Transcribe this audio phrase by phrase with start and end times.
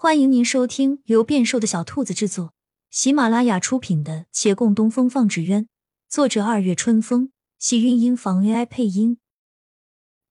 [0.00, 2.54] 欢迎您收听由变瘦的小兔子制作、
[2.88, 5.64] 喜马拉雅出品的《且共东风放纸鸢》，
[6.08, 9.18] 作者二月春风，喜韵音房 AI 配音。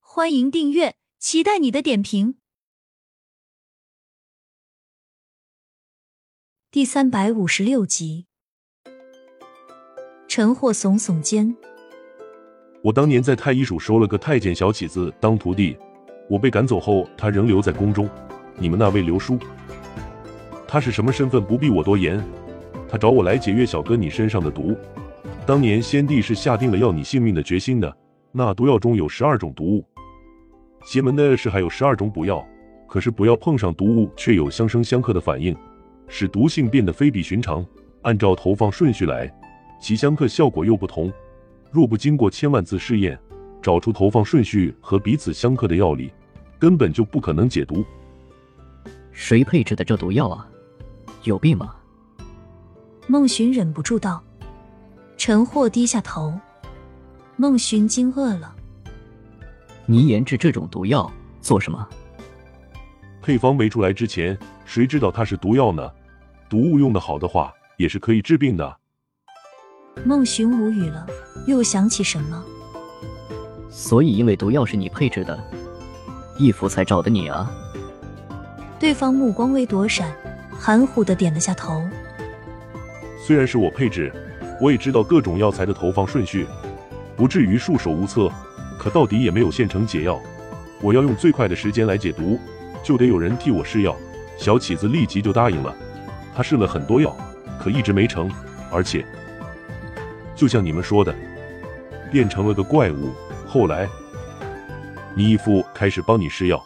[0.00, 2.36] 欢迎订阅，期待你的点评。
[6.70, 8.26] 第三百五十六集，
[10.28, 11.56] 陈霍耸耸肩
[12.84, 15.74] ：“我当年在太医署收了个太监小起子当徒弟，
[16.28, 18.06] 我被赶走后，他仍留在宫中。
[18.58, 19.38] 你们那位刘叔。”
[20.66, 22.20] 他是什么身份不必我多言，
[22.88, 24.76] 他找我来解月小哥你身上的毒。
[25.46, 27.96] 当年先帝是下定了要你性命的决心的。
[28.32, 29.84] 那毒药中有十二种毒物，
[30.84, 32.44] 邪门的是还有十二种补药，
[32.88, 35.54] 可是补药碰上毒物却有相生相克的反应，
[36.08, 37.64] 使毒性变得非比寻常。
[38.02, 39.32] 按照投放顺序来，
[39.80, 41.12] 其相克效果又不同。
[41.70, 43.16] 若不经过千万次试验，
[43.62, 46.10] 找出投放顺序和彼此相克的药理，
[46.58, 47.84] 根本就不可能解毒。
[49.14, 50.46] 谁配置的这毒药啊？
[51.22, 51.74] 有病吗？
[53.06, 54.22] 孟寻忍不住道。
[55.16, 56.38] 陈霍低下头。
[57.36, 58.54] 孟寻惊愕了。
[59.86, 61.88] 你研制这种毒药做什么？
[63.22, 65.90] 配方没出来之前，谁知道它是毒药呢？
[66.50, 68.76] 毒物用的好的话，也是可以治病的。
[70.04, 71.06] 孟寻无语了，
[71.46, 72.44] 又想起什么。
[73.70, 75.38] 所以，因为毒药是你配置的，
[76.38, 77.50] 义父才找的你啊？
[78.78, 80.12] 对方目光微躲闪。
[80.56, 81.86] 含糊的点了下头。
[83.18, 84.10] 虽然是我配置，
[84.60, 86.46] 我也知道各种药材的投放顺序，
[87.16, 88.30] 不至于束手无策。
[88.78, 90.18] 可到底也没有现成解药。
[90.80, 92.38] 我要用最快的时间来解毒，
[92.82, 93.94] 就得有人替我试药。
[94.38, 95.74] 小起子立即就答应了。
[96.34, 97.14] 他试了很多药，
[97.60, 98.30] 可一直没成。
[98.70, 99.04] 而且，
[100.34, 101.14] 就像你们说的，
[102.10, 103.12] 变成了个怪物。
[103.46, 103.88] 后来，
[105.14, 106.62] 你义父开始帮你试药。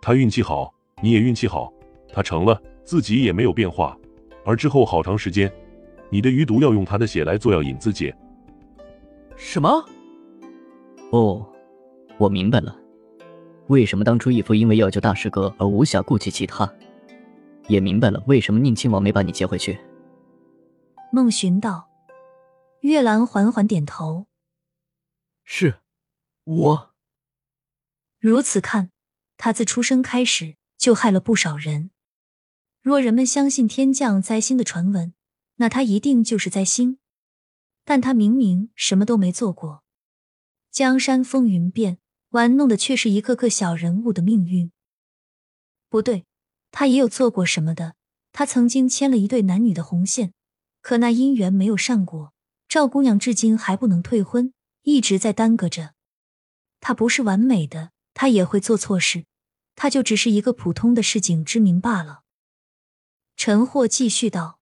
[0.00, 1.72] 他运气好，你也运气好。
[2.12, 3.98] 他成了，自己也没有变化，
[4.44, 5.52] 而之后好长时间，
[6.08, 8.16] 你的余毒要用他的血来做药引自解。
[9.36, 9.68] 什么？
[11.12, 11.46] 哦，
[12.16, 12.74] 我明白了，
[13.66, 16.72] 为什么当初义父因为要救大师哥而无暇顾及其他，
[17.68, 19.78] 也明白了为什么宁亲王没把你接回去。
[21.12, 21.90] 孟寻道，
[22.80, 24.26] 月兰缓缓点头，
[25.44, 25.74] 是，
[26.44, 26.94] 我。
[28.18, 28.90] 如此看，
[29.36, 31.90] 他自出生开始就害了不少人。
[32.80, 35.14] 若人们相信天降灾星的传闻，
[35.56, 36.98] 那他一定就是灾星。
[37.84, 39.82] 但他明明什么都没做过，
[40.70, 41.98] 江山风云变，
[42.28, 44.70] 玩弄的却是一个个小人物的命运。
[45.88, 46.24] 不对，
[46.70, 47.96] 他也有做过什么的。
[48.30, 50.34] 他曾经牵了一对男女的红线，
[50.82, 52.32] 可那姻缘没有善果，
[52.68, 55.94] 赵姑娘至今还不能退婚，一直在耽搁着。
[56.78, 59.24] 他不是完美的，他也会做错事，
[59.76, 62.22] 他就只是一个普通的市井之民罢了。
[63.36, 64.58] 陈霍继续道：“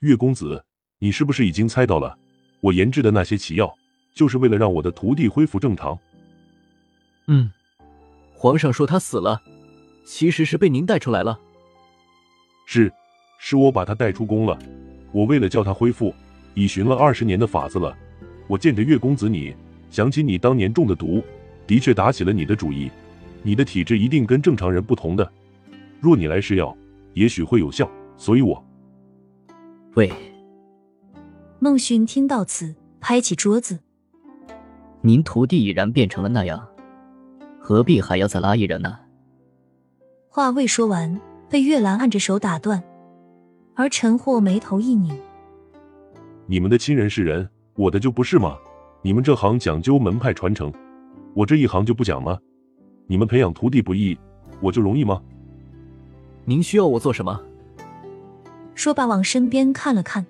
[0.00, 0.66] 岳公子，
[0.98, 2.18] 你是不是已经猜到了？
[2.60, 3.74] 我研制的那些奇药，
[4.14, 5.98] 就是为了让我的徒弟恢复正常。
[7.28, 7.50] ”“嗯，
[8.34, 9.42] 皇上说他死了，
[10.04, 11.40] 其实是被您带出来了。
[12.68, 12.92] ”“是，
[13.40, 14.58] 是我把他带出宫了。
[15.12, 16.14] 我为了叫他恢复，
[16.54, 17.96] 已寻了二十年的法子了。
[18.46, 19.56] 我见着岳公子你，
[19.90, 21.24] 想起你当年中的毒，
[21.66, 22.90] 的确打起了你的主意。
[23.46, 25.30] 你的体质一定跟正常人不同的，
[26.00, 26.76] 若你来试药。”
[27.14, 28.62] 也许会有效，所以我
[29.94, 30.12] 喂。
[31.58, 33.78] 孟勋听到此，拍起桌子
[35.00, 36.68] ：“您徒弟已然变成了那样，
[37.58, 38.98] 何必还要再拉一人呢？”
[40.28, 41.18] 话未说完，
[41.48, 42.82] 被月兰按着手打断。
[43.74, 45.18] 而陈霍眉头一拧
[46.46, 48.58] ：“你们的亲人是人，我的就不是吗？
[49.00, 50.70] 你们这行讲究门派传承，
[51.32, 52.38] 我这一行就不讲吗？
[53.06, 54.16] 你们培养徒弟不易，
[54.60, 55.20] 我就容易吗？”
[56.44, 57.40] 您需要我做什么？
[58.74, 60.24] 说罢，往身边看了看。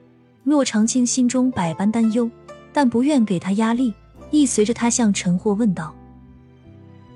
[0.44, 2.30] 骆长青心中百般担忧，
[2.72, 3.92] 但不愿给他压力，
[4.30, 5.92] 亦随着他向陈霍问道：“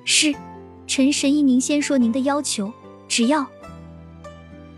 [0.04, 0.34] 是，
[0.88, 2.72] 陈神医，您先说您的要求，
[3.06, 3.46] 只要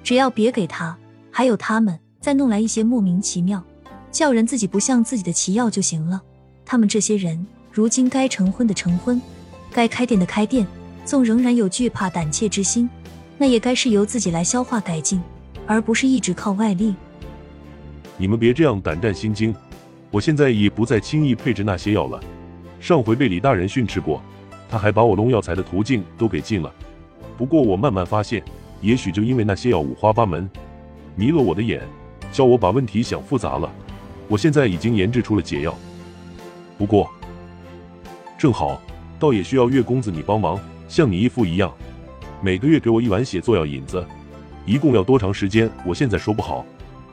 [0.04, 0.94] 只要别给他，
[1.30, 3.64] 还有他们再弄来一些莫名其妙、
[4.10, 6.20] 叫人自己不像自己的奇药就行了。
[6.66, 9.18] 他们这些人，如今该成婚的成婚，
[9.72, 10.66] 该开店的开店，
[11.04, 12.88] 纵仍然有惧怕胆怯之心。”
[13.38, 15.20] 那也该是由自己来消化改进，
[15.66, 16.94] 而不是一直靠外力。
[18.16, 19.52] 你们别这样胆战心惊，
[20.12, 22.22] 我现在已不再轻易配置那些药了。
[22.78, 24.22] 上回被李大人训斥过，
[24.68, 26.72] 他还把我弄药材的途径都给禁了。
[27.36, 28.44] 不过我慢慢发现，
[28.80, 30.48] 也许就因为那些药五花八门，
[31.16, 31.80] 迷了我的眼，
[32.30, 33.68] 叫我把问题想复杂了。
[34.28, 35.76] 我现在已经研制出了解药，
[36.78, 37.10] 不过
[38.38, 38.80] 正好，
[39.22, 40.58] 倒也需要岳公子你帮忙，
[40.88, 41.72] 像你义父一样。
[42.40, 44.04] 每个月给我一碗血做药引子，
[44.66, 45.70] 一共要多长时间？
[45.86, 46.66] 我现在说不好，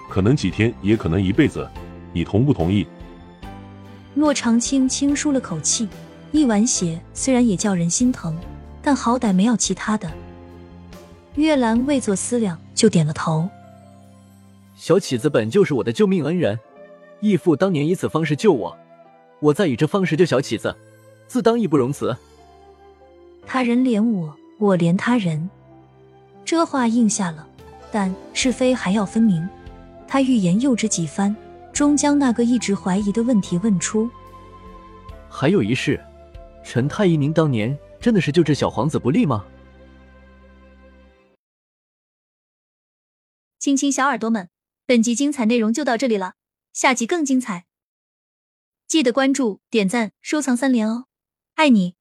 [0.09, 1.69] 可能几天，也可能一辈子。
[2.11, 2.87] 你同不同意？
[4.15, 5.87] 骆长青轻舒了口气，
[6.31, 8.35] 一碗血虽然也叫人心疼，
[8.81, 10.09] 但好歹没要其他的。
[11.35, 13.47] 月兰未作思量就点了头。
[14.75, 16.57] 小起子本就是我的救命恩人，
[17.19, 18.75] 义父当年以此方式救我，
[19.41, 20.75] 我再以这方式救小起子，
[21.29, 22.17] 自当义不容辞。
[23.45, 25.49] 他人怜我，我怜他人，
[26.43, 27.47] 这话应下了，
[27.91, 29.47] 但是非还要分明。
[30.07, 31.35] 他欲言又止几番，
[31.71, 34.09] 终将那个一直怀疑的问题问出。
[35.29, 36.03] 还有一事，
[36.63, 39.45] 陈太医，您当年真的是救治小皇子不利吗？
[43.59, 44.49] 亲亲小耳朵们。
[44.87, 46.33] 本集精彩内容就到这里了，
[46.73, 47.67] 下集更精彩，
[48.87, 51.05] 记得关注、点赞、收藏三连哦，
[51.59, 51.98] 爱你！